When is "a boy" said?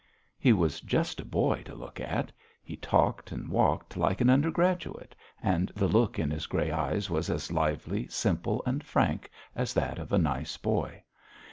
1.19-1.61